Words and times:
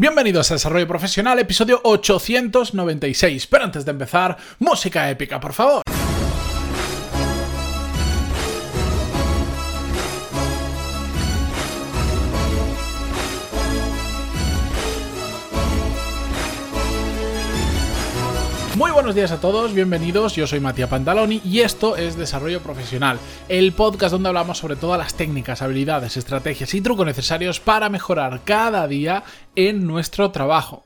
Bienvenidos 0.00 0.48
a 0.52 0.54
Desarrollo 0.54 0.86
Profesional, 0.86 1.40
episodio 1.40 1.80
896. 1.82 3.48
Pero 3.48 3.64
antes 3.64 3.84
de 3.84 3.90
empezar, 3.90 4.36
música 4.60 5.10
épica, 5.10 5.40
por 5.40 5.52
favor. 5.52 5.82
Buenos 19.08 19.16
días 19.16 19.32
a 19.32 19.40
todos, 19.40 19.72
bienvenidos, 19.72 20.36
yo 20.36 20.46
soy 20.46 20.60
Matías 20.60 20.90
Pantaloni 20.90 21.40
y 21.42 21.60
esto 21.60 21.96
es 21.96 22.18
Desarrollo 22.18 22.60
Profesional, 22.60 23.18
el 23.48 23.72
podcast 23.72 24.12
donde 24.12 24.28
hablamos 24.28 24.58
sobre 24.58 24.76
todas 24.76 24.98
las 24.98 25.14
técnicas, 25.14 25.62
habilidades, 25.62 26.18
estrategias 26.18 26.74
y 26.74 26.82
trucos 26.82 27.06
necesarios 27.06 27.58
para 27.58 27.88
mejorar 27.88 28.42
cada 28.44 28.86
día 28.86 29.24
en 29.56 29.86
nuestro 29.86 30.30
trabajo. 30.30 30.84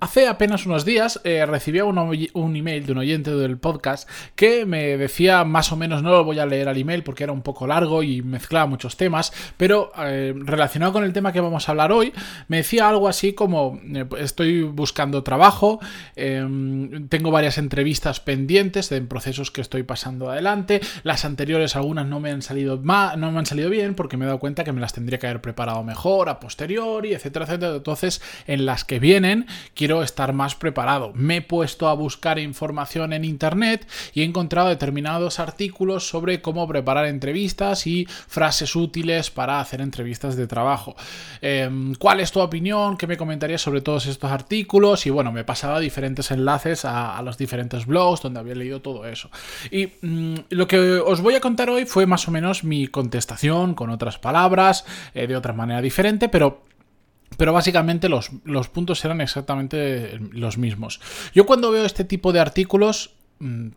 Hace 0.00 0.28
apenas 0.28 0.66
unos 0.66 0.84
días 0.84 1.20
eh, 1.24 1.44
recibía 1.46 1.84
un, 1.84 2.56
email 2.56 2.86
de 2.86 2.92
un 2.92 2.98
oyente 2.98 3.30
del 3.30 3.58
podcast 3.58 4.08
que 4.34 4.64
me 4.66 4.96
decía 4.96 5.44
más 5.44 5.72
o 5.72 5.76
menos, 5.76 6.02
no 6.02 6.10
lo 6.10 6.24
voy 6.24 6.38
a 6.38 6.46
leer 6.46 6.68
al 6.68 6.78
email 6.78 7.02
porque 7.02 7.24
era 7.24 7.32
un 7.32 7.42
poco 7.42 7.66
largo 7.66 8.02
y 8.02 8.22
mezclaba 8.22 8.66
muchos 8.66 8.96
temas, 8.96 9.32
pero 9.56 9.92
eh, 9.98 10.34
relacionado 10.36 10.92
con 10.92 11.04
el 11.04 11.12
tema 11.12 11.32
que 11.32 11.40
vamos 11.40 11.68
a 11.68 11.72
hablar 11.72 11.92
hoy, 11.92 12.12
me 12.48 12.58
decía 12.58 12.88
algo 12.88 13.08
así 13.08 13.32
como, 13.32 13.80
eh, 13.94 14.06
estoy 14.18 14.62
buscando 14.62 15.22
trabajo, 15.22 15.80
em, 16.16 17.08
tengo 17.08 17.30
varias 17.30 17.58
entrevistas 17.58 18.20
pendientes 18.20 18.90
en 18.92 19.06
procesos 19.06 19.50
que 19.50 19.60
estoy 19.60 19.82
pasando 19.82 20.30
adelante, 20.30 20.80
las 21.02 21.24
anteriores 21.24 21.76
algunas 21.76 22.06
no 22.06 22.20
me 22.20 22.30
han 22.30 22.42
salido 22.42 22.80
no 22.82 23.32
me 23.32 23.38
han 23.38 23.46
salido 23.46 23.70
bien 23.70 23.94
porque 23.94 24.16
me 24.16 24.24
he 24.24 24.26
dado 24.26 24.38
cuenta 24.38 24.64
que 24.64 24.72
me 24.72 24.80
las 24.80 24.92
tendría 24.92 25.18
que 25.18 25.26
haber 25.26 25.40
preparado 25.40 25.82
mejor 25.84 26.28
a 26.28 26.40
posteriori, 26.40 27.12
etcétera, 27.14 27.44
etcétera. 27.44 27.76
Entonces, 27.76 28.22
en 28.46 28.66
las 28.66 28.84
que 28.84 28.98
vienen, 28.98 29.46
quiero 29.74 30.02
estar 30.02 30.32
más 30.32 30.54
preparado. 30.54 31.12
Me 31.14 31.36
he 31.36 31.42
puesto 31.42 31.88
a 31.88 31.94
buscar 31.94 32.38
información 32.38 33.12
en 33.12 33.24
Internet 33.24 33.86
y 34.14 34.22
he 34.22 34.24
encontrado 34.24 34.68
determinados 34.68 35.38
artículos 35.38 36.08
sobre 36.08 36.42
cómo 36.42 36.66
preparar 36.68 37.06
entrevistas 37.06 37.86
y 37.86 38.06
frases 38.06 38.76
útiles 38.76 39.30
para 39.30 39.60
hacer 39.60 39.80
entrevistas 39.80 40.36
de 40.36 40.46
trabajo. 40.46 40.96
Em, 41.40 41.94
¿Cuál 41.94 42.20
es 42.20 42.32
tu 42.32 42.40
opinión? 42.40 42.96
¿Qué 42.96 43.06
me 43.06 43.16
comentarías 43.16 43.60
sobre 43.60 43.80
todos 43.80 44.06
estos 44.06 44.30
artículos? 44.30 45.06
Y 45.06 45.10
bueno, 45.10 45.32
me 45.32 45.44
pasaba 45.44 45.80
diferentes 45.80 46.30
enlaces 46.30 46.84
a, 46.84 47.20
los 47.22 47.36
diferentes 47.36 47.86
blogs 47.86 48.22
donde 48.22 48.40
había 48.40 48.54
leído 48.54 48.80
todo 48.80 49.06
eso. 49.06 49.30
Y 49.70 49.88
mm, 50.00 50.34
lo 50.50 50.66
que 50.66 50.78
os 50.78 51.20
voy 51.20 51.34
a 51.34 51.40
contar 51.40 51.70
hoy 51.70 51.84
fue 51.84 52.06
más 52.06 52.26
o 52.28 52.30
menos 52.30 52.64
mi 52.64 52.86
contestación 52.86 53.74
con 53.74 53.90
otras 53.90 54.18
palabras, 54.18 54.84
eh, 55.14 55.26
de 55.26 55.36
otra 55.36 55.52
manera 55.52 55.82
diferente, 55.82 56.28
pero 56.28 56.62
pero 57.40 57.54
básicamente 57.54 58.10
los, 58.10 58.28
puntos 58.68 59.02
eran 59.02 59.22
exactamente 59.22 60.20
los 60.30 60.58
mismos. 60.58 61.00
Yo 61.32 61.46
cuando 61.46 61.70
veo 61.70 61.86
este 61.86 62.04
tipo 62.04 62.34
de 62.34 62.40
artículos 62.40 63.14
mm, 63.38 63.68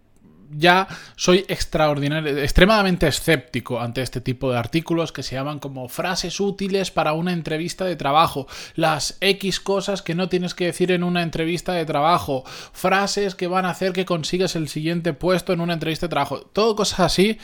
ya 0.51 0.85
soy 1.15 1.45
extraordinario, 1.47 2.39
extremadamente 2.39 3.07
escéptico 3.07 3.79
ante 3.79 4.01
este 4.01 4.19
tipo 4.19 4.51
de 4.51 4.57
artículos 4.57 5.13
que 5.13 5.23
se 5.23 5.35
llaman 5.35 5.59
como 5.59 5.87
frases 5.87 6.41
útiles 6.41 6.91
para 6.91 7.13
una 7.13 7.31
entrevista 7.31 7.85
de 7.85 7.95
trabajo, 7.95 8.47
las 8.75 9.17
X 9.21 9.61
cosas 9.61 10.01
que 10.01 10.13
no 10.13 10.27
tienes 10.27 10.53
que 10.53 10.65
decir 10.65 10.91
en 10.91 11.05
una 11.05 11.23
entrevista 11.23 11.71
de 11.71 11.85
trabajo, 11.85 12.43
frases 12.73 13.33
que 13.33 13.47
van 13.47 13.63
a 13.63 13.69
hacer 13.69 13.93
que 13.93 14.03
consigas 14.03 14.57
el 14.57 14.67
siguiente 14.67 15.13
puesto 15.13 15.53
en 15.53 15.61
una 15.61 15.71
entrevista 15.71 16.07
de 16.07 16.11
trabajo, 16.11 16.41
todo 16.41 16.75
cosas 16.75 16.99
así. 16.99 17.37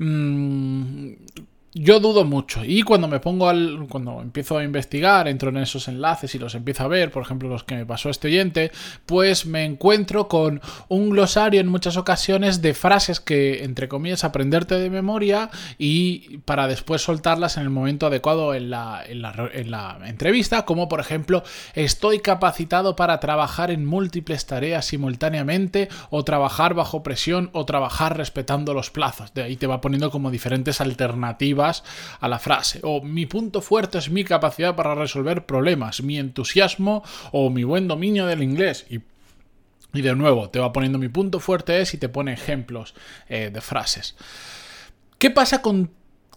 Mmm, 0.00 1.12
yo 1.72 2.00
dudo 2.00 2.24
mucho. 2.24 2.64
Y 2.64 2.82
cuando 2.82 3.06
me 3.06 3.20
pongo 3.20 3.48
al 3.48 3.86
cuando 3.88 4.20
empiezo 4.20 4.58
a 4.58 4.64
investigar 4.64 5.28
entro 5.28 5.50
en 5.50 5.58
esos 5.58 5.86
enlaces 5.86 6.34
y 6.34 6.38
los 6.38 6.54
empiezo 6.54 6.84
a 6.84 6.88
ver 6.88 7.10
por 7.10 7.22
ejemplo 7.22 7.48
los 7.48 7.62
que 7.62 7.76
me 7.76 7.86
pasó 7.86 8.10
este 8.10 8.28
oyente 8.28 8.72
pues 9.06 9.46
me 9.46 9.64
encuentro 9.64 10.26
con 10.26 10.60
un 10.88 11.10
glosario 11.10 11.60
en 11.60 11.68
muchas 11.68 11.96
ocasiones 11.96 12.60
de 12.60 12.74
frases 12.74 13.20
que 13.20 13.62
entre 13.62 13.88
comillas 13.88 14.24
aprenderte 14.24 14.76
de 14.78 14.90
memoria 14.90 15.50
y 15.78 16.38
para 16.38 16.66
después 16.66 17.02
soltarlas 17.02 17.56
en 17.56 17.62
el 17.62 17.70
momento 17.70 18.06
adecuado 18.06 18.54
en 18.54 18.70
la, 18.70 19.02
en 19.06 19.22
la, 19.22 19.50
en 19.52 19.70
la 19.70 19.98
entrevista 20.06 20.64
como 20.64 20.88
por 20.88 20.98
ejemplo 20.98 21.44
estoy 21.74 22.18
capacitado 22.18 22.96
para 22.96 23.20
trabajar 23.20 23.70
en 23.70 23.86
múltiples 23.86 24.46
tareas 24.46 24.86
simultáneamente 24.86 25.88
o 26.10 26.24
trabajar 26.24 26.74
bajo 26.74 27.04
presión 27.04 27.50
o 27.52 27.64
trabajar 27.64 28.16
respetando 28.16 28.74
los 28.74 28.90
plazos. 28.90 29.32
De 29.34 29.42
ahí 29.42 29.56
te 29.56 29.66
va 29.66 29.80
poniendo 29.80 30.10
como 30.10 30.30
diferentes 30.30 30.80
alternativas 30.80 31.59
a 31.62 32.28
la 32.28 32.38
frase. 32.38 32.80
O 32.82 33.02
mi 33.02 33.26
punto 33.26 33.60
fuerte 33.60 33.98
es 33.98 34.10
mi 34.10 34.24
capacidad 34.24 34.76
para 34.76 34.94
resolver 34.94 35.46
problemas, 35.46 36.02
mi 36.02 36.18
entusiasmo 36.18 37.02
o 37.32 37.50
mi 37.50 37.64
buen 37.64 37.88
dominio 37.88 38.26
del 38.26 38.42
inglés. 38.42 38.86
Y 38.90 39.00
y 39.92 40.02
de 40.02 40.14
nuevo, 40.14 40.50
te 40.50 40.58
va 40.58 40.72
poniendo 40.72 40.98
mi 40.98 41.08
punto 41.08 41.40
fuerte 41.40 41.80
es 41.80 41.94
y 41.94 41.98
te 41.98 42.08
pone 42.08 42.32
ejemplos 42.32 42.94
eh, 43.28 43.50
de 43.52 43.60
frases. 43.60 44.14
¿Qué 45.18 45.30
pasa 45.30 45.62
con, 45.62 45.90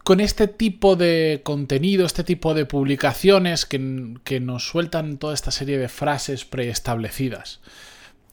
con, 0.03 0.19
este 0.19 0.47
tipo 0.47 0.95
de 0.95 1.41
contenido, 1.43 2.05
este 2.05 2.23
tipo 2.23 2.53
de 2.53 2.65
publicaciones 2.65 3.65
que, 3.65 4.15
que, 4.23 4.39
nos 4.39 4.67
sueltan 4.67 5.17
toda 5.17 5.33
esta 5.33 5.51
serie 5.51 5.77
de 5.77 5.87
frases 5.87 6.45
preestablecidas? 6.45 7.61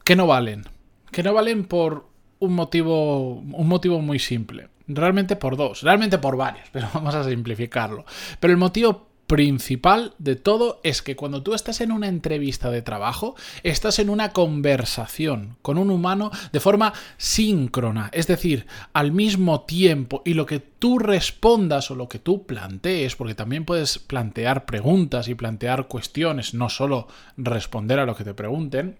Que 0.03 0.15
no 0.15 0.25
valen. 0.25 0.65
Que 1.11 1.23
no 1.23 1.33
valen 1.33 1.65
por 1.65 2.10
un 2.41 2.53
motivo, 2.53 3.35
un 3.35 3.67
motivo 3.67 4.01
muy 4.01 4.19
simple. 4.19 4.67
Realmente 4.87 5.37
por 5.37 5.55
dos, 5.55 5.83
realmente 5.83 6.17
por 6.17 6.35
varios, 6.35 6.67
pero 6.73 6.89
vamos 6.93 7.15
a 7.15 7.23
simplificarlo. 7.23 8.03
Pero 8.39 8.51
el 8.51 8.57
motivo 8.57 9.07
principal 9.27 10.13
de 10.17 10.35
todo 10.35 10.81
es 10.83 11.01
que 11.01 11.15
cuando 11.15 11.41
tú 11.41 11.53
estás 11.53 11.79
en 11.79 11.93
una 11.93 12.09
entrevista 12.09 12.69
de 12.69 12.81
trabajo, 12.81 13.35
estás 13.63 13.99
en 13.99 14.09
una 14.09 14.33
conversación 14.33 15.55
con 15.61 15.77
un 15.77 15.89
humano 15.89 16.31
de 16.51 16.59
forma 16.59 16.91
síncrona, 17.15 18.09
es 18.11 18.27
decir, 18.27 18.65
al 18.91 19.13
mismo 19.13 19.61
tiempo, 19.61 20.21
y 20.25 20.33
lo 20.33 20.45
que 20.45 20.59
tú 20.59 20.99
respondas 20.99 21.89
o 21.91 21.95
lo 21.95 22.09
que 22.09 22.19
tú 22.19 22.45
plantees, 22.45 23.15
porque 23.15 23.35
también 23.35 23.63
puedes 23.63 23.99
plantear 23.99 24.65
preguntas 24.65 25.29
y 25.29 25.35
plantear 25.35 25.87
cuestiones, 25.87 26.53
no 26.53 26.67
solo 26.67 27.07
responder 27.37 27.99
a 27.99 28.05
lo 28.05 28.17
que 28.17 28.25
te 28.25 28.33
pregunten, 28.33 28.97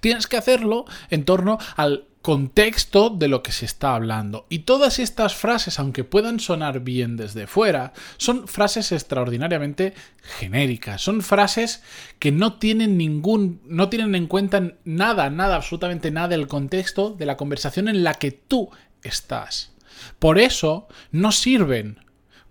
Tienes 0.00 0.26
que 0.26 0.36
hacerlo 0.36 0.84
en 1.10 1.24
torno 1.24 1.58
al 1.76 2.06
contexto 2.22 3.08
de 3.10 3.28
lo 3.28 3.42
que 3.42 3.52
se 3.52 3.64
está 3.64 3.94
hablando. 3.94 4.46
Y 4.50 4.60
todas 4.60 4.98
estas 4.98 5.34
frases, 5.34 5.78
aunque 5.78 6.04
puedan 6.04 6.38
sonar 6.38 6.80
bien 6.80 7.16
desde 7.16 7.46
fuera, 7.46 7.92
son 8.18 8.46
frases 8.46 8.92
extraordinariamente 8.92 9.94
genéricas. 10.22 11.00
Son 11.00 11.22
frases 11.22 11.82
que 12.18 12.32
no 12.32 12.54
tienen 12.54 12.98
ningún. 12.98 13.60
no 13.64 13.88
tienen 13.88 14.14
en 14.14 14.26
cuenta 14.26 14.74
nada, 14.84 15.30
nada, 15.30 15.56
absolutamente 15.56 16.10
nada 16.10 16.28
del 16.28 16.46
contexto 16.46 17.10
de 17.10 17.26
la 17.26 17.36
conversación 17.36 17.88
en 17.88 18.04
la 18.04 18.14
que 18.14 18.32
tú 18.32 18.70
estás. 19.02 19.72
Por 20.18 20.38
eso 20.38 20.88
no 21.10 21.32
sirven 21.32 21.98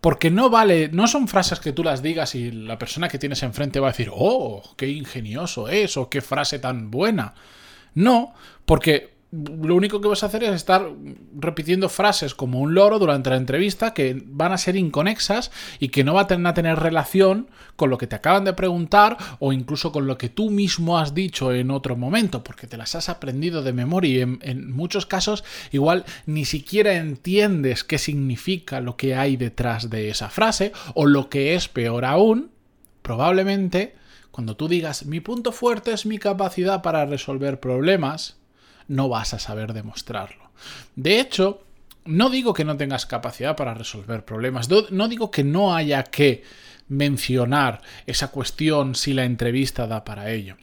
porque 0.01 0.31
no 0.31 0.49
vale, 0.49 0.89
no 0.89 1.07
son 1.07 1.27
frases 1.27 1.59
que 1.59 1.73
tú 1.73 1.83
las 1.83 2.01
digas 2.01 2.33
y 2.33 2.51
la 2.51 2.77
persona 2.77 3.09
que 3.09 3.19
tienes 3.19 3.43
enfrente 3.43 3.79
va 3.79 3.89
a 3.89 3.91
decir, 3.91 4.09
oh, 4.13 4.63
qué 4.77 4.87
ingenioso 4.87 5.67
es 5.67 5.97
o 5.97 6.09
qué 6.09 6.21
frase 6.21 6.59
tan 6.59 6.89
buena. 6.89 7.33
No, 7.95 8.33
porque 8.65 9.18
lo 9.31 9.75
único 9.75 10.01
que 10.01 10.07
vas 10.07 10.23
a 10.23 10.25
hacer 10.25 10.43
es 10.43 10.55
estar 10.55 10.89
repitiendo 11.37 11.87
frases 11.87 12.33
como 12.33 12.61
un 12.61 12.73
loro 12.73 12.97
durante 12.97 13.29
la 13.29 13.35
entrevista 13.35 13.93
que 13.93 14.23
van 14.25 14.51
a 14.51 14.57
ser 14.57 14.75
inconexas 14.75 15.51
y 15.79 15.89
que 15.89 16.03
no 16.03 16.15
van 16.15 16.47
a 16.47 16.53
tener 16.55 16.79
relación 16.79 17.47
con 17.75 17.91
lo 17.91 17.99
que 17.99 18.07
te 18.07 18.15
acaban 18.15 18.43
de 18.43 18.53
preguntar 18.53 19.17
o 19.37 19.53
incluso 19.53 19.91
con 19.91 20.07
lo 20.07 20.17
que 20.17 20.29
tú 20.29 20.49
mismo 20.49 20.97
has 20.97 21.13
dicho 21.13 21.53
en 21.53 21.69
otro 21.69 21.95
momento, 21.95 22.43
porque 22.43 22.65
te 22.65 22.77
las 22.77 22.95
has 22.95 23.07
aprendido 23.07 23.61
de 23.61 23.71
memoria 23.71 24.09
y 24.09 24.21
en, 24.21 24.39
en 24.41 24.71
muchos 24.71 25.05
casos 25.05 25.43
igual 25.71 26.05
ni 26.25 26.45
siquiera 26.45 26.95
entiendes 26.95 27.83
qué 27.83 27.99
significa 27.99 28.81
lo 28.81 28.97
que 28.97 29.13
hay 29.15 29.37
detrás 29.37 29.91
de 29.91 30.09
esa 30.09 30.29
frase 30.29 30.71
o 30.95 31.05
lo 31.05 31.29
que 31.29 31.53
es 31.53 31.67
peor 31.67 32.03
aún, 32.03 32.49
probablemente 33.03 33.93
cuando 34.31 34.55
tú 34.55 34.67
digas 34.67 35.05
mi 35.05 35.19
punto 35.19 35.51
fuerte 35.51 35.91
es 35.91 36.07
mi 36.07 36.17
capacidad 36.17 36.81
para 36.81 37.05
resolver 37.05 37.59
problemas, 37.59 38.38
no 38.89 39.07
vas 39.07 39.33
a 39.33 39.39
saber 39.39 39.71
demostrarlo. 39.71 40.51
De 40.97 41.21
hecho, 41.21 41.63
no 42.03 42.29
digo 42.29 42.53
que 42.53 42.65
no 42.65 42.75
tengas 42.75 43.05
capacidad 43.05 43.55
para 43.55 43.73
resolver 43.73 44.25
problemas, 44.25 44.69
no 44.69 45.07
digo 45.07 45.31
que 45.31 45.45
no 45.45 45.73
haya 45.73 46.03
que 46.03 46.43
mencionar 46.89 47.81
esa 48.07 48.29
cuestión 48.29 48.95
si 48.95 49.13
la 49.13 49.23
entrevista 49.23 49.87
da 49.87 50.03
para 50.03 50.31
ello. 50.31 50.57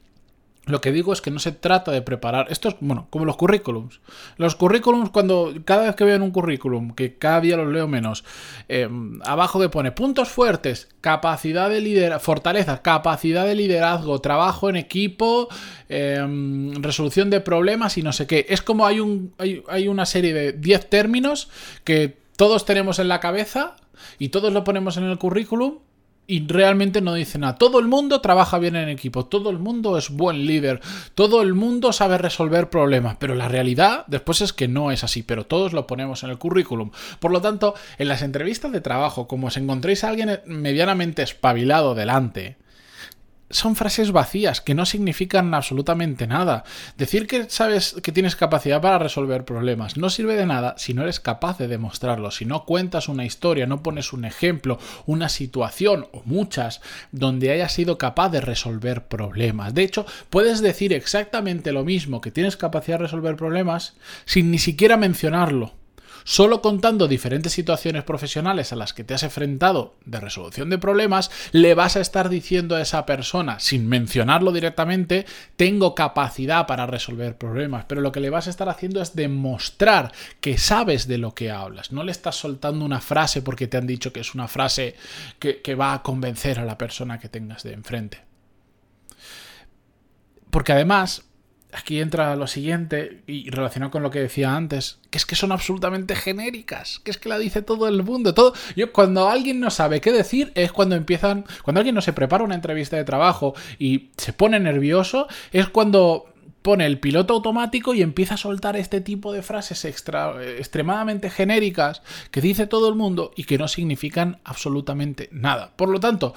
Lo 0.67 0.81
que 0.81 0.91
digo 0.91 1.13
es 1.13 1.21
que 1.21 1.31
no 1.31 1.39
se 1.39 1.53
trata 1.53 1.93
de 1.93 2.03
preparar. 2.03 2.49
Esto 2.51 2.69
es, 2.69 2.77
bueno, 2.81 3.07
como 3.11 3.25
los 3.25 3.37
currículums. 3.37 4.01
Los 4.37 4.57
currículums, 4.57 5.11
cuando 5.11 5.55
cada 5.65 5.85
vez 5.85 5.95
que 5.95 6.03
veo 6.03 6.17
en 6.17 6.23
un 6.23 6.33
currículum, 6.33 6.91
que 6.91 7.15
cada 7.15 7.41
día 7.41 7.57
los 7.57 7.73
leo 7.73 7.87
menos, 7.87 8.25
eh, 8.69 8.89
abajo 9.25 9.61
que 9.61 9.69
pone 9.69 9.93
puntos 9.93 10.29
fuertes, 10.29 10.89
capacidad 11.01 11.71
de 11.71 11.81
liderazgo, 11.81 12.19
fortaleza, 12.19 12.83
capacidad 12.83 13.47
de 13.47 13.55
liderazgo, 13.55 14.21
trabajo 14.21 14.69
en 14.69 14.75
equipo, 14.75 15.49
em, 15.89 16.75
resolución 16.83 17.31
de 17.31 17.41
problemas 17.41 17.97
y 17.97 18.03
no 18.03 18.13
sé 18.13 18.27
qué. 18.27 18.47
Es 18.49 18.61
como 18.61 18.87
hay, 18.87 18.99
un, 18.99 19.35
hay, 19.39 19.63
hay 19.69 19.87
una 19.87 20.05
serie 20.05 20.35
de 20.35 20.53
10 20.53 20.91
términos 20.91 21.49
que 21.85 22.19
todos 22.37 22.65
tenemos 22.65 22.99
en 22.99 23.07
la 23.07 23.21
cabeza 23.21 23.77
y 24.19 24.31
todos 24.31 24.53
lo 24.53 24.65
ponemos 24.65 24.97
en 24.97 25.05
el 25.05 25.17
currículum 25.17 25.79
y 26.27 26.47
realmente 26.47 27.01
no 27.01 27.15
dice 27.15 27.39
nada. 27.39 27.57
Todo 27.57 27.79
el 27.79 27.87
mundo 27.87 28.21
trabaja 28.21 28.59
bien 28.59 28.77
en 28.77 28.89
equipo, 28.89 29.27
todo 29.27 29.51
el 29.51 29.59
mundo 29.59 29.97
es 29.97 30.11
buen 30.11 30.47
líder, 30.47 30.81
todo 31.15 31.43
el 31.43 31.55
mundo 31.55 31.93
sabe 31.93 32.19
resolver 32.19 32.71
problemas, 32.71 33.17
pero 33.19 33.35
la 33.35 33.49
realidad 33.49 34.05
después 34.09 34.41
es 34.41 34.53
que 34.53 34.69
no 34.69 34.91
es 34.91 35.05
así, 35.05 35.23
pero 35.23 35.47
todos 35.47 35.73
lo 35.73 35.87
ponemos 35.87 36.23
en 36.23 36.31
el 36.31 36.39
currículum. 36.39 36.91
Por 37.21 37.31
lo 37.31 37.41
tanto, 37.41 37.75
en 37.99 38.09
las 38.09 38.23
entrevistas 38.23 38.73
de 38.73 38.81
trabajo, 38.81 39.29
como 39.29 39.49
os 39.49 39.57
encontréis 39.57 40.05
a 40.05 40.09
alguien 40.09 40.41
medianamente 40.47 41.23
espabilado 41.23 41.95
delante, 41.95 42.57
son 43.51 43.77
frases 43.77 44.13
vacías 44.13 44.61
que 44.61 44.75
no 44.75 44.87
significan 44.87 45.55
absolutamente 45.55 46.27
nada. 46.27 46.65
Decir 46.97 47.27
que 47.27 47.49
sabes 47.49 47.97
que 48.03 48.13
tienes 48.13 48.37
capacidad 48.37 48.81
para 48.81 48.99
resolver 48.99 49.45
problemas 49.45 49.97
no 49.97 50.11
sirve 50.11 50.37
de 50.37 50.47
nada 50.47 50.75
si 50.79 50.95
no 50.95 51.03
eres 51.03 51.21
capaz 51.21 51.59
de 51.59 51.69
demostrarlo, 51.69 52.31
si 52.31 52.45
no 52.45 52.65
cuentas 52.65 53.09
una 53.09 53.25
historia, 53.25 53.67
no 53.67 53.83
pones 53.83 54.13
un 54.13 54.25
ejemplo, 54.25 54.79
una 55.07 55.29
situación 55.29 56.09
o 56.13 56.23
muchas 56.25 56.81
donde 57.13 57.51
hayas 57.51 57.73
sido 57.73 57.99
capaz 57.99 58.31
de 58.31 58.41
resolver 58.41 59.07
problemas. 59.07 59.75
De 59.75 59.85
hecho, 59.85 60.07
puedes 60.31 60.61
decir 60.61 60.93
exactamente 60.93 61.73
lo 61.73 61.85
mismo 61.85 62.21
que 62.21 62.31
tienes 62.31 62.57
capacidad 62.57 62.99
de 62.99 63.05
resolver 63.05 63.37
problemas 63.37 63.95
sin 64.25 64.51
ni 64.51 64.59
siquiera 64.59 64.97
mencionarlo. 64.97 65.73
Solo 66.29 66.61
contando 66.61 67.07
diferentes 67.07 67.53
situaciones 67.53 68.03
profesionales 68.03 68.73
a 68.73 68.77
las 68.77 68.93
que 68.93 69.05
te 69.05 69.15
has 69.15 69.23
enfrentado 69.23 69.95
de 70.05 70.19
resolución 70.19 70.69
de 70.71 70.77
problemas, 70.77 71.31
le 71.53 71.75
vas 71.75 71.95
a 71.95 72.01
estar 72.01 72.29
diciendo 72.29 72.75
a 72.75 72.81
esa 72.81 73.07
persona, 73.07 73.61
sin 73.61 73.87
mencionarlo 73.87 74.51
directamente, 74.51 75.25
tengo 75.55 75.95
capacidad 75.95 76.67
para 76.67 76.85
resolver 76.85 77.39
problemas, 77.39 77.85
pero 77.85 78.01
lo 78.01 78.11
que 78.11 78.19
le 78.19 78.31
vas 78.31 78.49
a 78.49 78.51
estar 78.51 78.69
haciendo 78.69 79.01
es 79.01 79.15
demostrar 79.15 80.11
que 80.41 80.59
sabes 80.59 81.07
de 81.07 81.19
lo 81.19 81.33
que 81.33 81.53
hablas. 81.53 81.93
No 81.93 82.03
le 82.03 82.11
estás 82.11 82.35
soltando 82.35 82.85
una 82.85 83.01
frase 83.01 83.41
porque 83.41 83.69
te 83.69 83.77
han 83.77 83.87
dicho 83.87 84.13
que 84.13 84.19
es 84.19 84.35
una 84.35 84.49
frase 84.49 84.97
que, 85.39 85.63
que 85.63 85.77
va 85.77 85.93
a 85.93 86.03
convencer 86.03 86.59
a 86.59 86.65
la 86.65 86.77
persona 86.77 87.21
que 87.21 87.29
tengas 87.29 87.63
de 87.63 87.73
enfrente. 87.73 88.25
Porque 90.51 90.73
además, 90.73 91.23
aquí 91.73 92.01
entra 92.01 92.37
lo 92.37 92.47
siguiente, 92.47 93.23
y 93.27 93.51
relacionado 93.51 93.91
con 93.91 94.03
lo 94.03 94.11
que 94.11 94.21
decía 94.21 94.55
antes, 94.55 94.99
que 95.11 95.19
es 95.19 95.27
que 95.27 95.37
son 95.37 95.53
absolutamente 95.53 96.15
genéricas, 96.15 97.01
que 97.01 97.11
es 97.11 97.19
que 97.19 97.29
la 97.29 97.39
dice 97.39 97.63
todo 97.63 97.89
el 97.89 98.03
mundo. 98.03 98.35
Todo. 98.35 98.55
Yo, 98.77 98.93
cuando 98.93 99.29
alguien 99.29 99.61
no 99.61 99.71
sabe 99.71 100.01
qué 100.01 100.13
decir, 100.13 100.53
es 100.55 100.73
cuando 100.73 100.95
empiezan. 100.97 101.45
Cuando 101.63 101.81
alguien 101.81 101.95
no 101.95 102.03
se 102.03 102.13
prepara 102.13 102.45
una 102.45 102.55
entrevista 102.55 102.97
de 102.97 103.05
trabajo 103.05 103.55
y 103.79 104.11
se 104.17 104.33
pone 104.33 104.59
nervioso, 104.61 105.27
es 105.53 105.69
cuando 105.69 106.33
pone 106.63 106.85
el 106.85 106.99
piloto 106.99 107.35
automático 107.35 107.95
y 107.95 108.03
empieza 108.03 108.35
a 108.35 108.39
soltar 108.39 108.77
este 108.77 109.01
tipo 109.01 109.33
de 109.33 109.43
frases 109.43 109.85
extra, 109.85 110.35
extremadamente 110.43 111.31
genéricas 111.31 112.03
que 112.33 112.41
dice 112.41 112.67
todo 112.67 112.89
el 112.89 112.97
mundo 112.97 113.31
y 113.37 113.45
que 113.45 113.57
no 113.57 113.69
significan 113.69 114.41
absolutamente 114.43 115.29
nada. 115.31 115.71
Por 115.77 115.89
lo 115.89 116.01
tanto, 116.01 116.35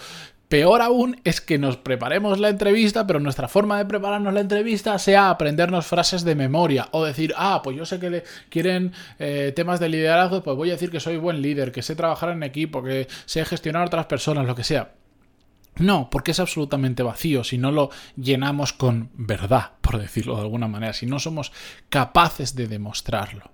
Peor 0.49 0.81
aún 0.81 1.21
es 1.25 1.41
que 1.41 1.59
nos 1.59 1.77
preparemos 1.77 2.39
la 2.39 2.49
entrevista, 2.49 3.05
pero 3.05 3.19
nuestra 3.19 3.47
forma 3.47 3.77
de 3.77 3.85
prepararnos 3.85 4.33
la 4.33 4.39
entrevista 4.39 4.97
sea 4.97 5.29
aprendernos 5.29 5.85
frases 5.85 6.23
de 6.23 6.33
memoria 6.33 6.89
o 6.91 7.05
decir, 7.05 7.35
ah, 7.37 7.61
pues 7.63 7.77
yo 7.77 7.85
sé 7.85 7.99
que 7.99 8.09
le 8.09 8.23
quieren 8.49 8.91
eh, 9.19 9.53
temas 9.55 9.79
de 9.79 9.89
liderazgo, 9.89 10.41
pues 10.41 10.57
voy 10.57 10.69
a 10.69 10.73
decir 10.73 10.89
que 10.89 10.99
soy 10.99 11.17
buen 11.17 11.43
líder, 11.43 11.71
que 11.71 11.83
sé 11.83 11.95
trabajar 11.95 12.29
en 12.29 12.41
equipo, 12.41 12.81
que 12.81 13.07
sé 13.27 13.45
gestionar 13.45 13.83
a 13.83 13.85
otras 13.85 14.07
personas, 14.07 14.47
lo 14.47 14.55
que 14.55 14.63
sea. 14.63 14.95
No, 15.77 16.09
porque 16.09 16.31
es 16.31 16.39
absolutamente 16.39 17.03
vacío 17.03 17.43
si 17.43 17.59
no 17.59 17.71
lo 17.71 17.91
llenamos 18.15 18.73
con 18.73 19.11
verdad, 19.13 19.73
por 19.81 19.99
decirlo 19.99 20.35
de 20.35 20.41
alguna 20.41 20.67
manera, 20.67 20.93
si 20.93 21.05
no 21.05 21.19
somos 21.19 21.51
capaces 21.89 22.55
de 22.55 22.67
demostrarlo. 22.67 23.51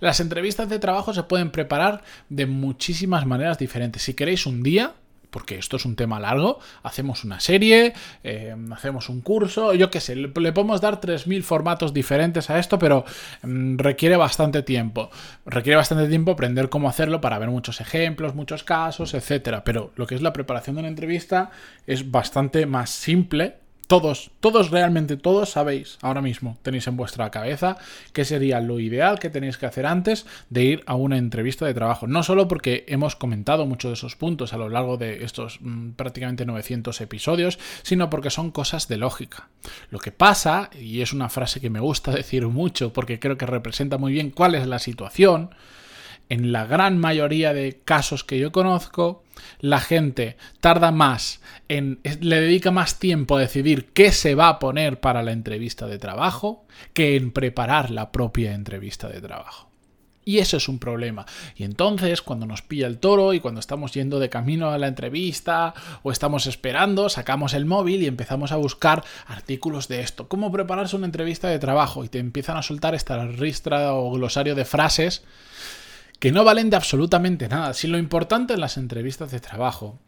Las 0.00 0.20
entrevistas 0.20 0.68
de 0.68 0.78
trabajo 0.80 1.14
se 1.14 1.22
pueden 1.22 1.50
preparar 1.50 2.02
de 2.28 2.44
muchísimas 2.44 3.24
maneras 3.24 3.58
diferentes. 3.58 4.02
Si 4.02 4.12
queréis 4.12 4.44
un 4.44 4.62
día, 4.62 4.94
porque 5.36 5.58
esto 5.58 5.76
es 5.76 5.84
un 5.84 5.96
tema 5.96 6.18
largo, 6.18 6.60
hacemos 6.82 7.22
una 7.22 7.40
serie, 7.40 7.92
eh, 8.24 8.56
hacemos 8.72 9.10
un 9.10 9.20
curso, 9.20 9.74
yo 9.74 9.90
qué 9.90 10.00
sé, 10.00 10.16
le, 10.16 10.28
podemos 10.30 10.80
dar 10.80 10.98
3.000 10.98 11.42
formatos 11.42 11.92
diferentes 11.92 12.48
a 12.48 12.58
esto, 12.58 12.78
pero 12.78 13.04
mm, 13.42 13.76
requiere 13.76 14.16
bastante 14.16 14.62
tiempo. 14.62 15.10
Requiere 15.44 15.76
bastante 15.76 16.08
tiempo 16.08 16.30
aprender 16.30 16.70
cómo 16.70 16.88
hacerlo 16.88 17.20
para 17.20 17.38
ver 17.38 17.50
muchos 17.50 17.82
ejemplos, 17.82 18.34
muchos 18.34 18.64
casos, 18.64 19.12
etcétera. 19.12 19.62
Pero 19.62 19.92
lo 19.96 20.06
que 20.06 20.14
es 20.14 20.22
la 20.22 20.32
preparación 20.32 20.76
de 20.76 20.80
una 20.80 20.88
entrevista 20.88 21.50
es 21.86 22.10
bastante 22.10 22.64
más 22.64 22.88
simple 22.88 23.65
todos, 23.86 24.30
todos, 24.40 24.70
realmente 24.70 25.16
todos 25.16 25.50
sabéis 25.50 25.98
ahora 26.02 26.20
mismo, 26.20 26.58
tenéis 26.62 26.86
en 26.88 26.96
vuestra 26.96 27.30
cabeza 27.30 27.76
qué 28.12 28.24
sería 28.24 28.60
lo 28.60 28.80
ideal 28.80 29.18
que 29.18 29.30
tenéis 29.30 29.58
que 29.58 29.66
hacer 29.66 29.86
antes 29.86 30.26
de 30.50 30.64
ir 30.64 30.82
a 30.86 30.94
una 30.94 31.18
entrevista 31.18 31.66
de 31.66 31.74
trabajo. 31.74 32.06
No 32.06 32.22
solo 32.22 32.48
porque 32.48 32.84
hemos 32.88 33.16
comentado 33.16 33.66
muchos 33.66 33.90
de 33.90 33.94
esos 33.94 34.16
puntos 34.16 34.52
a 34.52 34.56
lo 34.56 34.68
largo 34.68 34.96
de 34.96 35.24
estos 35.24 35.58
mm, 35.60 35.90
prácticamente 35.90 36.46
900 36.46 37.00
episodios, 37.00 37.58
sino 37.82 38.10
porque 38.10 38.30
son 38.30 38.50
cosas 38.50 38.88
de 38.88 38.96
lógica. 38.96 39.48
Lo 39.90 39.98
que 39.98 40.12
pasa, 40.12 40.70
y 40.80 41.00
es 41.00 41.12
una 41.12 41.28
frase 41.28 41.60
que 41.60 41.70
me 41.70 41.80
gusta 41.80 42.10
decir 42.12 42.46
mucho 42.48 42.92
porque 42.92 43.20
creo 43.20 43.38
que 43.38 43.46
representa 43.46 43.98
muy 43.98 44.12
bien 44.12 44.30
cuál 44.30 44.54
es 44.54 44.66
la 44.66 44.78
situación, 44.78 45.50
en 46.28 46.52
la 46.52 46.66
gran 46.66 46.98
mayoría 46.98 47.52
de 47.52 47.80
casos 47.84 48.24
que 48.24 48.38
yo 48.38 48.52
conozco, 48.52 49.22
la 49.60 49.80
gente 49.80 50.36
tarda 50.60 50.90
más 50.90 51.40
en. 51.68 52.00
le 52.20 52.40
dedica 52.40 52.70
más 52.70 52.98
tiempo 52.98 53.36
a 53.36 53.40
decidir 53.40 53.86
qué 53.92 54.12
se 54.12 54.34
va 54.34 54.48
a 54.48 54.58
poner 54.58 55.00
para 55.00 55.22
la 55.22 55.32
entrevista 55.32 55.86
de 55.86 55.98
trabajo 55.98 56.64
que 56.92 57.16
en 57.16 57.30
preparar 57.30 57.90
la 57.90 58.12
propia 58.12 58.54
entrevista 58.54 59.08
de 59.08 59.20
trabajo. 59.20 59.66
Y 60.28 60.40
eso 60.40 60.56
es 60.56 60.68
un 60.68 60.80
problema. 60.80 61.24
Y 61.54 61.62
entonces, 61.62 62.20
cuando 62.20 62.46
nos 62.46 62.60
pilla 62.60 62.88
el 62.88 62.98
toro 62.98 63.32
y 63.32 63.38
cuando 63.38 63.60
estamos 63.60 63.92
yendo 63.92 64.18
de 64.18 64.28
camino 64.28 64.70
a 64.70 64.78
la 64.78 64.88
entrevista 64.88 65.72
o 66.02 66.10
estamos 66.10 66.48
esperando, 66.48 67.08
sacamos 67.08 67.54
el 67.54 67.64
móvil 67.64 68.02
y 68.02 68.08
empezamos 68.08 68.50
a 68.50 68.56
buscar 68.56 69.04
artículos 69.28 69.86
de 69.86 70.00
esto. 70.00 70.26
¿Cómo 70.26 70.50
prepararse 70.50 70.96
una 70.96 71.06
entrevista 71.06 71.48
de 71.48 71.60
trabajo? 71.60 72.04
Y 72.04 72.08
te 72.08 72.18
empiezan 72.18 72.56
a 72.56 72.62
soltar 72.62 72.96
esta 72.96 73.24
ristra 73.24 73.94
o 73.94 74.10
glosario 74.10 74.56
de 74.56 74.64
frases 74.64 75.22
que 76.18 76.32
no 76.32 76.44
valen 76.44 76.70
de 76.70 76.76
absolutamente 76.76 77.48
nada. 77.48 77.74
Si 77.74 77.86
lo 77.86 77.98
importante 77.98 78.54
en 78.54 78.60
las 78.60 78.76
entrevistas 78.76 79.30
de 79.30 79.40
trabajo 79.40 79.98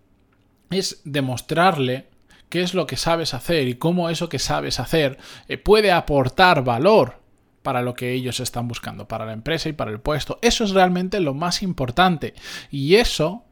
es 0.71 1.01
demostrarle 1.05 2.09
qué 2.49 2.63
es 2.63 2.75
lo 2.75 2.87
que 2.87 2.97
sabes 2.97 3.35
hacer 3.35 3.69
y 3.69 3.75
cómo 3.75 4.11
eso 4.11 4.29
que 4.29 4.39
sabes 4.39 4.81
hacer 4.81 5.19
eh, 5.49 5.59
puede 5.59 5.93
aportar 5.93 6.65
valor 6.65 7.21
para 7.63 7.83
lo 7.83 7.95
que 7.95 8.13
ellos 8.13 8.41
están 8.41 8.69
buscando, 8.69 9.09
para 9.09 9.27
la 9.27 9.33
empresa 9.33 9.69
y 9.69 9.73
para 9.73 9.91
el 9.91 10.01
puesto. 10.01 10.39
Eso 10.43 10.65
es 10.65 10.71
realmente 10.71 11.21
lo 11.21 11.35
más 11.35 11.63
importante. 11.63 12.35
Y 12.71 12.95
eso 12.95 13.45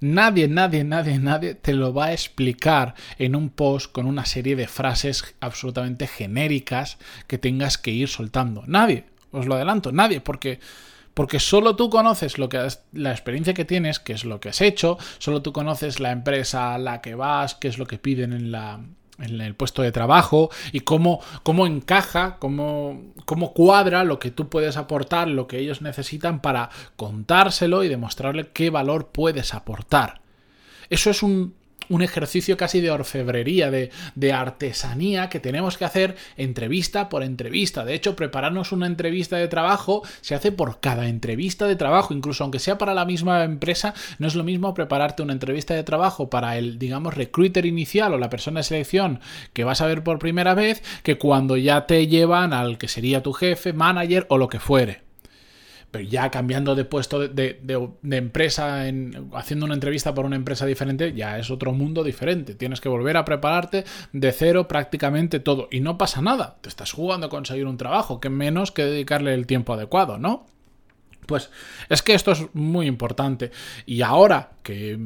nadie, 0.00 0.48
nadie, 0.48 0.84
nadie, 0.84 1.18
nadie 1.18 1.54
te 1.54 1.72
lo 1.72 1.92
va 1.92 2.06
a 2.06 2.12
explicar 2.12 2.94
en 3.18 3.34
un 3.34 3.50
post 3.50 3.90
con 3.90 4.06
una 4.06 4.26
serie 4.26 4.54
de 4.54 4.68
frases 4.68 5.34
absolutamente 5.40 6.06
genéricas 6.06 6.98
que 7.26 7.38
tengas 7.38 7.78
que 7.78 7.90
ir 7.90 8.08
soltando. 8.08 8.62
Nadie, 8.66 9.06
os 9.32 9.46
lo 9.46 9.54
adelanto, 9.54 9.92
nadie, 9.92 10.20
porque 10.20 10.60
porque 11.14 11.40
solo 11.40 11.76
tú 11.76 11.90
conoces 11.90 12.38
lo 12.38 12.48
que 12.48 12.68
la 12.92 13.12
experiencia 13.12 13.54
que 13.54 13.64
tienes, 13.64 14.00
que 14.00 14.12
es 14.12 14.24
lo 14.24 14.40
que 14.40 14.50
has 14.50 14.60
hecho, 14.60 14.98
solo 15.18 15.42
tú 15.42 15.52
conoces 15.52 16.00
la 16.00 16.10
empresa 16.10 16.74
a 16.74 16.78
la 16.78 17.00
que 17.00 17.14
vas, 17.14 17.54
qué 17.54 17.68
es 17.68 17.78
lo 17.78 17.86
que 17.86 17.98
piden 17.98 18.32
en 18.32 18.52
la 18.52 18.80
en 19.18 19.40
el 19.40 19.54
puesto 19.54 19.82
de 19.82 19.92
trabajo 19.92 20.50
y 20.72 20.80
cómo, 20.80 21.20
cómo 21.42 21.66
encaja, 21.66 22.36
cómo, 22.38 23.00
cómo 23.24 23.52
cuadra 23.52 24.04
lo 24.04 24.18
que 24.18 24.30
tú 24.30 24.48
puedes 24.48 24.76
aportar, 24.76 25.28
lo 25.28 25.46
que 25.46 25.58
ellos 25.58 25.82
necesitan 25.82 26.40
para 26.40 26.70
contárselo 26.96 27.84
y 27.84 27.88
demostrarle 27.88 28.48
qué 28.52 28.70
valor 28.70 29.08
puedes 29.12 29.54
aportar. 29.54 30.20
Eso 30.90 31.10
es 31.10 31.22
un, 31.22 31.54
un 31.88 32.02
ejercicio 32.02 32.56
casi 32.56 32.80
de 32.80 32.90
orfebrería, 32.90 33.70
de, 33.70 33.90
artesanía 34.32 35.28
que 35.28 35.38
tenemos 35.38 35.78
que 35.78 35.84
hacer 35.84 36.16
entrevista 36.36 37.08
por 37.08 37.22
entrevista. 37.22 37.84
De 37.84 37.94
hecho, 37.94 38.16
prepararnos 38.16 38.72
una 38.72 38.86
entrevista 38.86 39.36
de 39.36 39.48
trabajo 39.48 40.02
se 40.22 40.34
hace 40.34 40.50
por 40.50 40.80
cada 40.80 41.08
entrevista 41.08 41.66
de 41.66 41.76
trabajo, 41.76 42.14
incluso 42.14 42.42
aunque 42.42 42.58
sea 42.58 42.78
para 42.78 42.94
la 42.94 43.04
misma 43.04 43.44
empresa, 43.44 43.94
no 44.18 44.26
es 44.26 44.34
lo 44.34 44.44
mismo 44.44 44.74
prepararte 44.74 45.22
una 45.22 45.32
entrevista 45.32 45.74
de 45.74 45.84
trabajo 45.84 46.30
para 46.30 46.58
el, 46.58 46.78
digamos, 46.78 47.14
recruiter 47.14 47.66
inicial 47.66 48.14
o 48.14 48.18
la 48.18 48.30
persona 48.30 48.60
de 48.60 48.64
selección 48.64 49.20
que 49.52 49.64
vas 49.64 49.80
a 49.80 49.86
ver 49.86 50.02
por 50.02 50.18
primera 50.18 50.54
vez 50.54 50.82
que 51.02 51.18
cuando 51.18 51.56
ya 51.56 51.86
te 51.86 52.06
llevan 52.06 52.52
al 52.52 52.78
que 52.78 52.88
sería 52.88 53.22
tu 53.22 53.32
jefe, 53.32 53.72
manager 53.72 54.26
o 54.30 54.38
lo 54.38 54.48
que 54.48 54.60
fuere 54.60 55.03
pero 55.94 56.08
ya 56.08 56.28
cambiando 56.28 56.74
de 56.74 56.84
puesto 56.84 57.20
de, 57.28 57.88
empresa, 58.10 58.88
en, 58.88 59.30
haciendo 59.32 59.64
una 59.64 59.74
entrevista 59.74 60.12
por 60.12 60.26
una 60.26 60.34
empresa 60.34 60.66
diferente, 60.66 61.12
ya 61.12 61.38
es 61.38 61.52
otro 61.52 61.70
mundo 61.72 62.02
diferente. 62.02 62.56
Tienes 62.56 62.80
que 62.80 62.88
volver 62.88 63.16
a 63.16 63.24
prepararte 63.24 63.84
de 64.12 64.32
cero 64.32 64.66
prácticamente 64.66 65.38
todo. 65.38 65.68
Y 65.70 65.78
no 65.78 65.96
pasa 65.96 66.20
nada. 66.20 66.56
Te 66.62 66.68
estás 66.68 66.90
jugando 66.90 67.28
a 67.28 67.30
conseguir 67.30 67.66
un 67.66 67.76
trabajo, 67.76 68.18
que 68.18 68.28
menos 68.28 68.72
que 68.72 68.84
dedicarle 68.84 69.34
el 69.34 69.46
tiempo 69.46 69.72
adecuado, 69.74 70.18
¿no? 70.18 70.46
Pues 71.26 71.50
es 71.88 72.02
que 72.02 72.14
esto 72.14 72.32
es 72.32 72.54
muy 72.54 72.86
importante. 72.86 73.50
Y 73.86 74.02
ahora 74.02 74.50
que, 74.62 74.98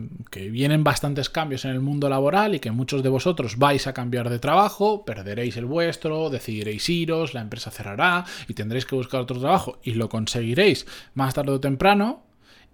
vienen 0.51 0.85
bastantes 0.85 1.29
cambios 1.29 1.65
en 1.65 1.73
el 1.73 1.81
mundo 1.81 2.09
laboral 2.09 2.55
y 2.55 2.61
que 2.61 2.71
muchos 2.71 3.03
de 3.03 3.09
vosotros 3.09 3.59
vais 3.59 3.87
a 3.87 3.93
cambiar 3.93 4.31
de 4.31 4.39
trabajo, 4.39 5.05
perderéis 5.05 5.57
el 5.57 5.67
vuestro, 5.67 6.31
decidiréis 6.31 6.89
iros, 6.89 7.35
la 7.35 7.41
empresa 7.41 7.71
cerrará 7.71 8.25
y 8.47 8.55
tendréis 8.55 8.87
que 8.87 8.95
buscar 8.95 9.21
otro 9.21 9.39
trabajo 9.39 9.79
y 9.83 9.95
lo 9.95 10.09
conseguiréis 10.09 10.87
más 11.15 11.35
tarde 11.35 11.53
o 11.53 11.61
temprano, 11.61 12.23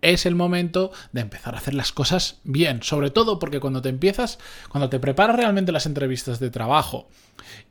es 0.02 0.26
el 0.26 0.34
momento 0.34 0.92
de 1.12 1.22
empezar 1.22 1.54
a 1.54 1.58
hacer 1.58 1.72
las 1.72 1.90
cosas 1.90 2.40
bien. 2.44 2.82
Sobre 2.82 3.10
todo 3.10 3.38
porque 3.38 3.60
cuando 3.60 3.80
te 3.80 3.88
empiezas, 3.88 4.38
cuando 4.68 4.90
te 4.90 5.00
preparas 5.00 5.36
realmente 5.36 5.72
las 5.72 5.86
entrevistas 5.86 6.38
de 6.38 6.50
trabajo 6.50 7.08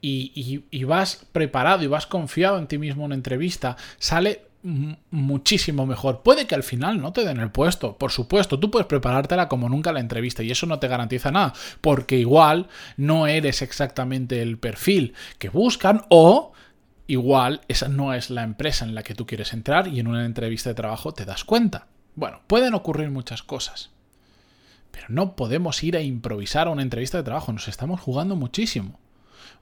y, 0.02 0.64
y 0.72 0.84
vas 0.84 1.28
preparado 1.32 1.84
y 1.84 1.88
vas 1.88 2.08
confiado 2.08 2.58
en 2.58 2.68
ti 2.68 2.80
mismo 2.80 3.04
en 3.04 3.06
una 3.06 3.16
entrevista, 3.16 3.78
sale 4.00 4.53
muchísimo 4.64 5.86
mejor. 5.86 6.24
Puede 6.24 6.48
que 6.48 6.56
al 6.56 6.64
final 6.64 7.02
no 7.02 7.12
te 7.12 7.26
den 7.26 7.40
el 7.40 7.52
puesto, 7.52 7.98
por 7.98 8.12
supuesto, 8.12 8.60
tú 8.60 8.72
puedes 8.72 8.88
preparártela 8.88 9.50
como 9.50 9.68
nunca 9.68 9.92
la 9.92 10.00
entrevista 10.00 10.42
y 10.42 10.52
eso 10.52 10.66
no 10.66 10.80
te 10.80 10.88
garantiza 10.88 11.32
nada, 11.32 11.54
porque 11.82 12.18
igual 12.18 12.70
no 12.96 13.28
eres 13.28 13.62
exactamente 13.62 14.42
el 14.42 14.58
perfil 14.58 15.14
que 15.38 15.50
buscan 15.50 16.06
o 16.10 16.54
igual 17.08 17.62
esa 17.68 17.90
no 17.90 18.14
es 18.14 18.30
la 18.30 18.44
empresa 18.44 18.86
en 18.86 18.96
la 18.96 19.04
que 19.04 19.16
tú 19.16 19.26
quieres 19.26 19.52
entrar 19.52 19.88
y 19.90 20.00
en 20.00 20.08
una 20.08 20.26
entrevista 20.26 20.70
de 20.70 20.76
trabajo 20.76 21.14
te 21.14 21.26
das 21.26 21.44
cuenta. 21.44 21.88
Bueno, 22.16 22.42
pueden 22.48 22.74
ocurrir 22.74 23.10
muchas 23.10 23.44
cosas. 23.44 23.90
Pero 24.92 25.08
no 25.10 25.36
podemos 25.36 25.84
ir 25.84 25.98
a 25.98 26.02
improvisar 26.02 26.68
a 26.68 26.72
una 26.72 26.84
entrevista 26.84 27.18
de 27.18 27.24
trabajo, 27.24 27.52
nos 27.52 27.68
estamos 27.68 28.00
jugando 28.00 28.36
muchísimo. 28.36 29.00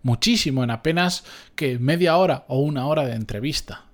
Muchísimo 0.04 0.64
en 0.64 0.72
apenas 0.72 1.24
que 1.56 1.80
media 1.80 2.18
hora 2.18 2.44
o 2.48 2.60
una 2.60 2.86
hora 2.88 3.06
de 3.06 3.16
entrevista 3.16 3.86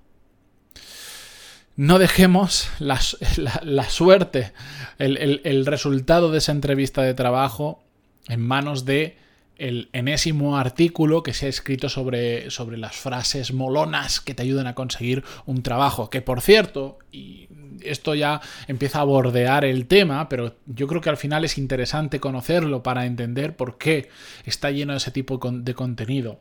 no 1.78 2.00
dejemos 2.00 2.68
la, 2.80 2.98
suerte, 3.88 4.52
el, 4.98 5.64
resultado 5.64 6.32
de 6.32 6.38
esa 6.38 6.50
entrevista 6.50 7.02
de 7.02 7.14
trabajo 7.14 7.84
en 8.26 8.40
manos 8.40 8.84
de 8.84 9.16
el 9.58 9.88
enésimo 9.92 10.58
artículo 10.58 11.22
que 11.22 11.32
se 11.32 11.46
ha 11.46 11.48
escrito 11.48 11.88
sobre, 11.88 12.50
sobre 12.50 12.78
las 12.78 12.96
frases 12.96 13.52
molonas 13.52 14.20
que 14.20 14.34
te 14.34 14.42
ayudan 14.42 14.66
a 14.66 14.74
conseguir 14.74 15.22
un 15.46 15.62
trabajo. 15.62 16.10
Que 16.10 16.20
por 16.20 16.40
cierto, 16.40 16.98
y 17.12 17.48
esto 17.80 18.16
ya 18.16 18.40
empieza 18.66 19.00
a 19.00 19.04
bordear 19.04 19.64
el 19.64 19.86
tema, 19.86 20.28
pero 20.28 20.56
yo 20.66 20.88
creo 20.88 21.00
que 21.00 21.10
al 21.10 21.16
final 21.16 21.44
es 21.44 21.58
interesante 21.58 22.18
conocerlo 22.18 22.82
para 22.82 23.06
entender 23.06 23.54
por 23.54 23.78
qué 23.78 24.08
está 24.44 24.72
lleno 24.72 24.94
de 24.94 24.98
ese 24.98 25.12
tipo 25.12 25.38
de 25.38 25.74
contenido. 25.74 26.40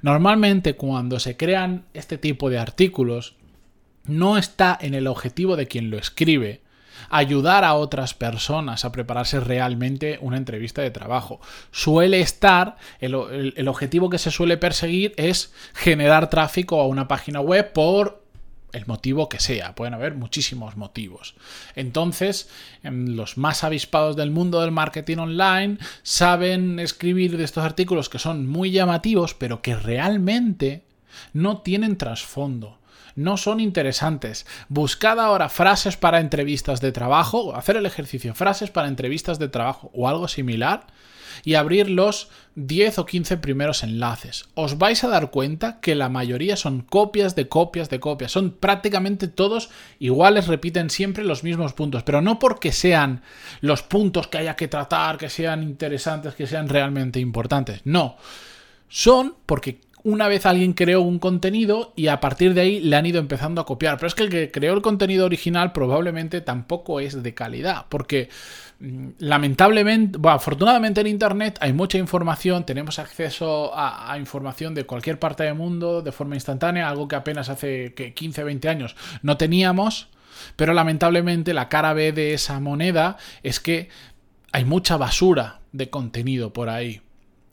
Normalmente 0.00 0.76
cuando 0.76 1.20
se 1.20 1.36
crean 1.36 1.84
este 1.92 2.16
tipo 2.16 2.48
de 2.48 2.58
artículos, 2.58 3.36
no 4.04 4.38
está 4.38 4.76
en 4.80 4.94
el 4.94 5.06
objetivo 5.06 5.56
de 5.56 5.66
quien 5.66 5.90
lo 5.90 5.98
escribe 5.98 6.62
ayudar 7.10 7.64
a 7.64 7.74
otras 7.74 8.14
personas 8.14 8.84
a 8.84 8.92
prepararse 8.92 9.38
realmente 9.38 10.18
una 10.20 10.36
entrevista 10.36 10.82
de 10.82 10.90
trabajo. 10.90 11.40
Suele 11.70 12.20
estar, 12.20 12.76
el, 13.00 13.68
objetivo 13.68 14.08
que 14.08 14.18
se 14.18 14.30
suele 14.30 14.56
perseguir 14.56 15.12
es 15.16 15.52
generar 15.74 16.30
tráfico 16.30 16.80
a 16.80 16.86
una 16.86 17.08
página 17.08 17.40
web 17.40 17.72
por 17.72 18.22
el 18.72 18.86
motivo 18.86 19.28
que 19.28 19.38
sea, 19.38 19.74
pueden 19.74 19.92
haber 19.92 20.14
muchísimos 20.14 20.78
motivos. 20.78 21.34
Entonces, 21.76 22.48
em, 22.82 23.14
los 23.14 23.36
más 23.36 23.64
avispados 23.64 24.16
del 24.16 24.30
mundo 24.30 24.62
del 24.62 24.70
marketing 24.70 25.18
online 25.18 25.78
saben 26.02 26.78
escribir 26.78 27.36
de 27.36 27.44
estos 27.44 27.64
artículos 27.64 28.08
que 28.08 28.18
son 28.18 28.46
muy 28.46 28.70
llamativos, 28.70 29.34
pero 29.34 29.60
que 29.60 29.76
realmente 29.76 30.84
no 31.34 31.58
tienen 31.58 31.98
trasfondo 31.98 32.78
no 33.16 33.36
son 33.36 33.60
interesantes. 33.60 34.46
Buscad 34.68 35.20
ahora 35.20 35.48
frases 35.48 35.96
para 35.96 36.20
entrevistas 36.20 36.80
de 36.80 36.92
trabajo, 36.92 37.54
hacer 37.54 37.76
el 37.76 37.86
ejercicio, 37.86 38.34
frases 38.34 38.70
para 38.70 38.88
entrevistas 38.88 39.38
de 39.38 39.48
trabajo 39.48 39.90
o 39.94 40.08
algo 40.08 40.28
similar 40.28 40.86
y 41.44 41.54
abrir 41.54 41.90
los 41.90 42.28
10 42.54 42.98
o 42.98 43.06
15 43.06 43.36
primeros 43.38 43.82
enlaces. 43.82 44.46
Os 44.54 44.78
vais 44.78 45.02
a 45.04 45.08
dar 45.08 45.30
cuenta 45.30 45.80
que 45.80 45.94
la 45.94 46.08
mayoría 46.08 46.56
son 46.56 46.82
copias 46.82 47.34
de 47.34 47.48
copias 47.48 47.88
de 47.88 48.00
copias. 48.00 48.32
Son 48.32 48.50
prácticamente 48.50 49.28
todos 49.28 49.70
iguales, 49.98 50.46
repiten 50.46 50.90
siempre 50.90 51.24
los 51.24 51.44
mismos 51.44 51.72
puntos, 51.72 52.02
pero 52.02 52.20
no 52.20 52.38
porque 52.38 52.72
sean 52.72 53.22
los 53.60 53.82
puntos 53.82 54.28
que 54.28 54.38
haya 54.38 54.56
que 54.56 54.68
tratar, 54.68 55.16
que 55.16 55.30
sean 55.30 55.62
interesantes, 55.62 56.34
que 56.34 56.46
sean 56.46 56.68
realmente 56.68 57.20
importantes. 57.20 57.80
No. 57.84 58.16
Son 58.88 59.36
porque 59.46 59.80
una 60.04 60.28
vez 60.28 60.46
alguien 60.46 60.72
creó 60.72 61.02
un 61.02 61.18
contenido 61.18 61.92
y 61.94 62.08
a 62.08 62.20
partir 62.20 62.54
de 62.54 62.62
ahí 62.62 62.80
le 62.80 62.96
han 62.96 63.06
ido 63.06 63.20
empezando 63.20 63.60
a 63.60 63.66
copiar. 63.66 63.96
Pero 63.96 64.08
es 64.08 64.14
que 64.14 64.24
el 64.24 64.30
que 64.30 64.50
creó 64.50 64.74
el 64.74 64.82
contenido 64.82 65.26
original 65.26 65.72
probablemente 65.72 66.40
tampoco 66.40 67.00
es 67.00 67.22
de 67.22 67.34
calidad, 67.34 67.86
porque 67.88 68.28
mm, 68.80 69.08
lamentablemente, 69.18 70.18
bueno, 70.18 70.36
afortunadamente 70.36 71.00
en 71.00 71.06
Internet 71.06 71.58
hay 71.60 71.72
mucha 71.72 71.98
información, 71.98 72.66
tenemos 72.66 72.98
acceso 72.98 73.72
a, 73.74 74.16
información 74.18 74.74
de 74.74 74.84
cualquier 74.84 75.18
parte 75.18 75.44
del 75.44 75.54
mundo 75.54 76.02
de 76.02 76.12
forma 76.12 76.34
instantánea, 76.34 76.88
algo 76.88 77.08
que 77.08 77.16
apenas 77.16 77.48
hace 77.48 77.94
15, 77.94 78.44
20 78.44 78.68
años 78.68 78.96
no 79.22 79.36
teníamos. 79.36 80.08
Pero 80.56 80.72
lamentablemente 80.72 81.54
la 81.54 81.68
cara 81.68 81.92
B 81.92 82.12
de 82.12 82.34
esa 82.34 82.58
moneda 82.58 83.16
es 83.42 83.60
que 83.60 83.90
hay 84.50 84.64
mucha 84.64 84.96
basura 84.96 85.60
de 85.72 85.88
contenido 85.90 86.52
por 86.52 86.68
ahí. 86.68 87.00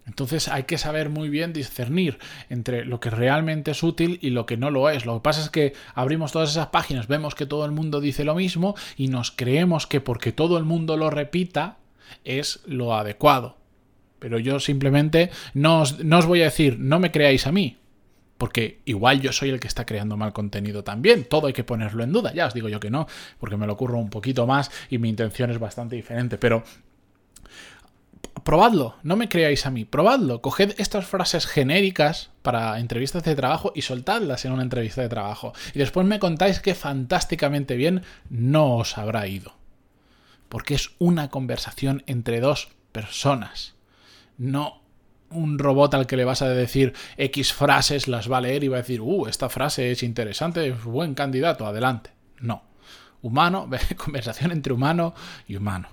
Entonces 0.10 0.48
hay 0.48 0.64
que 0.64 0.80
saber 0.80 1.10
muy 1.10 1.30
bien 1.30 1.54
discernir 1.54 2.18
entre 2.50 2.84
lo 2.84 3.00
que 3.00 3.12
realmente 3.12 3.72
es 3.72 3.84
útil 3.84 4.18
y 4.22 4.32
lo 4.32 4.48
que 4.48 4.58
no 4.58 4.72
lo 4.72 4.90
es. 4.90 5.06
Lo 5.06 5.14
que 5.16 5.24
pasa 5.24 5.42
es 5.42 5.50
que 5.52 5.74
abrimos 5.94 6.32
todas 6.32 6.50
esas 6.50 6.68
páginas, 6.68 7.08
vemos 7.08 7.36
que 7.36 7.46
todo 7.46 7.64
el 7.64 7.72
mundo 7.72 8.02
dice 8.02 8.26
lo 8.26 8.34
mismo 8.34 8.76
y 8.98 9.08
nos 9.08 9.30
creemos 9.30 9.86
que 9.86 10.02
porque 10.02 10.32
todo 10.32 10.58
el 10.58 10.66
mundo 10.66 10.98
lo 10.98 11.12
repita 11.12 11.78
es 12.26 12.62
lo 12.66 12.96
adecuado. 12.96 13.58
Pero 14.18 14.40
yo 14.40 14.60
simplemente 14.60 15.30
no 15.54 15.82
os, 15.82 16.04
no 16.04 16.18
os 16.18 16.26
voy 16.26 16.42
a 16.42 16.46
decir, 16.46 16.80
no 16.80 17.00
me 17.00 17.12
creáis 17.12 17.46
a 17.46 17.52
mí, 17.52 17.78
porque 18.40 18.80
igual 18.86 19.22
yo 19.22 19.32
soy 19.32 19.50
el 19.50 19.60
que 19.60 19.68
está 19.68 19.86
creando 19.86 20.18
mal 20.18 20.34
contenido 20.34 20.84
también. 20.84 21.24
Todo 21.24 21.48
hay 21.48 21.54
que 21.54 21.64
ponerlo 21.64 22.04
en 22.04 22.12
duda. 22.12 22.34
Ya 22.34 22.48
os 22.48 22.54
digo 22.56 22.68
yo 22.68 22.80
que 22.80 22.90
no, 22.90 23.08
porque 23.40 23.58
me 23.58 23.68
lo 23.68 23.74
ocurro 23.74 24.00
un 24.00 24.10
poquito 24.10 24.48
más 24.48 24.72
y 24.90 24.98
mi 24.98 25.08
intención 25.08 25.52
es 25.52 25.60
bastante 25.60 25.96
diferente. 25.96 26.40
Pero 26.40 26.64
probadlo, 28.44 28.96
no 29.04 29.16
me 29.16 29.30
creáis 29.30 29.66
a 29.66 29.72
mí, 29.72 29.86
probadlo, 29.86 30.42
coged 30.42 30.76
estas 30.78 31.06
frases 31.06 31.46
genéricas 31.48 32.32
para 32.42 32.80
entrevistas 32.80 33.24
de 33.24 33.36
trabajo 33.36 33.72
y 33.76 33.82
soltadlas 33.82 34.46
en 34.46 34.52
una 34.52 34.64
entrevista 34.64 35.02
de 35.02 35.10
trabajo. 35.10 35.54
Y 35.74 35.80
después 35.80 36.06
me 36.06 36.20
contáis 36.20 36.60
que 36.60 36.76
fantásticamente 36.76 37.76
bien 37.76 38.04
no 38.30 38.78
os 38.78 38.98
habrá 38.98 39.28
ido. 39.28 39.54
Porque 40.50 40.76
es 40.76 40.92
una 40.98 41.30
conversación 41.30 42.04
entre 42.08 42.40
dos 42.40 42.70
personas, 42.92 43.76
no 44.38 44.82
un 45.32 45.60
robot 45.60 45.94
al 45.94 46.08
que 46.08 46.18
le 46.18 46.26
vas 46.26 46.42
a 46.42 46.50
decir 46.50 46.94
X 47.18 47.54
frases, 47.54 48.08
las 48.08 48.32
va 48.32 48.38
a 48.38 48.42
leer 48.42 48.64
y 48.64 48.68
va 48.68 48.78
a 48.78 48.82
decir, 48.82 49.02
uh, 49.02 49.28
esta 49.28 49.48
frase 49.48 49.92
es 49.92 50.02
interesante, 50.02 50.72
buen 50.72 51.14
candidato, 51.14 51.68
adelante. 51.68 52.12
No 52.40 52.69
humano, 53.22 53.70
conversación 53.98 54.52
entre 54.52 54.74
humano 54.74 55.14
y 55.48 55.56
humano. 55.56 55.90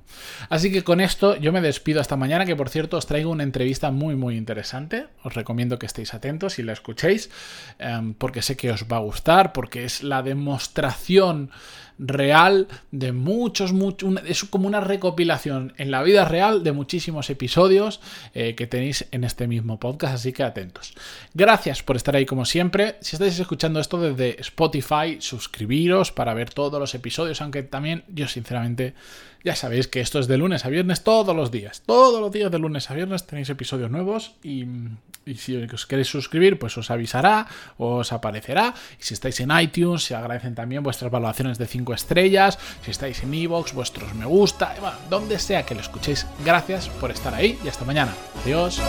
Así 0.49 0.71
que 0.71 0.85
con 0.85 1.01
esto 1.01 1.37
yo 1.37 1.53
me 1.53 1.61
despido 1.61 2.01
hasta 2.01 2.17
mañana, 2.17 2.47
que 2.47 2.57
por 2.57 2.69
cierto 2.69 2.97
os 2.97 3.07
traigo 3.07 3.31
una 3.31 3.43
entrevista 3.43 3.91
muy 3.91 4.17
muy 4.17 4.37
interesante. 4.37 5.07
Os 5.23 5.35
recomiendo 5.35 5.79
que 5.79 5.87
estéis 5.87 6.15
atentos 6.15 6.59
y 6.59 6.63
la 6.63 6.73
escuchéis, 6.73 7.31
em, 7.79 8.15
porque 8.15 8.43
sé 8.43 8.57
que 8.57 8.71
os 8.71 8.85
va 8.85 8.97
a 8.97 9.01
gustar, 9.01 9.53
porque 9.53 9.85
es 9.85 10.03
la 10.03 10.23
demostración 10.23 11.51
real 11.99 12.69
de 12.91 13.13
muchos, 13.13 13.73
muchos, 13.73 14.15
es 14.27 14.45
como 14.45 14.67
una 14.67 14.81
recopilación 14.81 15.73
en 15.77 15.91
la 15.91 16.03
vida 16.03 16.25
real 16.25 16.63
de 16.63 16.73
muchísimos 16.73 17.31
episodios 17.31 18.01
eh, 18.35 18.55
que 18.55 18.67
tenéis 18.67 19.07
en 19.11 19.25
este 19.25 19.47
mismo 19.47 19.79
podcast, 19.79 20.15
así 20.15 20.33
que 20.33 20.43
atentos. 20.43 20.95
Gracias 21.35 21.83
por 21.83 21.97
estar 21.97 22.17
ahí 22.17 22.27
como 22.27 22.45
siempre. 22.45 22.97
Si 23.01 23.17
estáis 23.17 23.39
escuchando 23.39 23.81
esto 23.81 24.01
desde 24.01 24.41
Spotify, 24.41 25.17
suscribiros 25.21 26.13
para 26.13 26.35
ver 26.35 26.51
todos 26.51 26.79
los 26.79 26.95
episodios, 26.95 27.41
aunque 27.41 27.63
también 27.63 28.05
yo 28.09 28.29
sinceramente 28.29 28.95
ya 29.47 29.55
sabéis 29.55 29.87
que 29.87 30.01
esto 30.01 30.19
es 30.19 30.27
de 30.27 30.39
lunes 30.39 30.65
a 30.65 30.69
viernes 30.71 31.05
todos 31.05 31.35
los 31.35 31.53
días. 31.53 31.81
Todos 31.87 32.21
los 32.21 32.33
días 32.33 32.51
de 32.51 32.59
lunes 32.59 32.91
a 32.91 32.95
viernes 32.95 33.29
tenéis 33.29 33.49
episodios 33.49 33.93
nuevos 33.93 34.35
y, 34.43 34.67
si 35.37 35.57
os 35.57 35.87
queréis 35.87 36.09
suscribir, 36.09 36.59
pues 36.59 36.77
os 36.77 36.91
avisará, 36.91 37.47
os 37.79 38.13
aparecerá. 38.13 38.75
Y 38.99 39.05
si 39.05 39.15
estáis 39.15 39.39
en 39.39 39.57
iTunes, 39.57 40.03
se 40.03 40.17
agradecen 40.17 40.57
también 40.57 40.83
vuestras 40.83 41.13
valoraciones 41.13 41.59
de 41.59 41.69
5 41.69 41.95
estrellas. 41.95 42.59
Si 42.85 42.91
estáis 42.91 43.23
en 43.23 43.33
Evox, 43.35 43.73
vuestros 43.73 44.13
me 44.17 44.25
gusta. 44.25 44.75
donde 45.09 45.39
sea 45.39 45.65
que 45.65 45.77
lo 45.77 45.81
escuchéis, 45.81 46.27
gracias 46.45 46.89
por 46.89 47.13
estar 47.13 47.33
ahí 47.33 47.57
y 47.65 47.69
hasta 47.69 47.85
mañana. 47.85 48.13
Adiós. 48.43 48.83